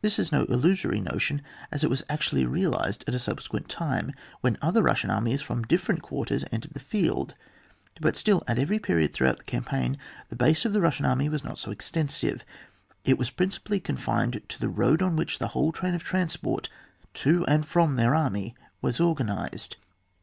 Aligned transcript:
This 0.00 0.18
is 0.18 0.32
no 0.32 0.44
illusory 0.44 1.02
notion, 1.02 1.42
as 1.70 1.84
it 1.84 1.90
was 1.90 2.02
actually 2.08 2.46
realised 2.46 3.04
at 3.06 3.14
a 3.14 3.18
subsequent 3.18 3.68
time, 3.68 4.14
when 4.40 4.56
other 4.62 4.80
Bussian 4.80 5.10
armies 5.10 5.42
from 5.42 5.64
different 5.64 6.00
quarters 6.00 6.46
entered 6.50 6.72
the 6.72 6.80
field; 6.80 7.34
but 8.00 8.16
still 8.16 8.42
at 8.48 8.58
every 8.58 8.78
period 8.78 9.12
throughout 9.12 9.36
the 9.36 9.42
campaign 9.44 9.98
the 10.30 10.34
base 10.34 10.64
of 10.64 10.72
the 10.72 10.78
Bussian 10.80 11.06
army 11.06 11.28
was 11.28 11.44
not 11.44 11.58
so 11.58 11.70
extensive; 11.70 12.42
it 13.04 13.18
was 13.18 13.28
principally 13.28 13.80
confined 13.80 14.40
to 14.48 14.58
the 14.58 14.70
road 14.70 15.02
on 15.02 15.14
which 15.14 15.38
the 15.38 15.48
whole 15.48 15.72
train 15.72 15.92
of 15.92 16.02
transport 16.02 16.70
to 17.12 17.44
and 17.44 17.66
from 17.66 17.96
their 17.96 18.14
army 18.14 18.54
was 18.80 18.98
organised. 18.98 19.76